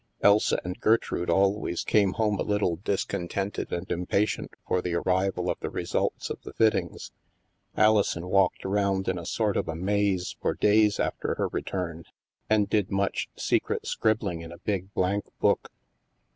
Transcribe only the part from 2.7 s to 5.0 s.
discontented and impatient for the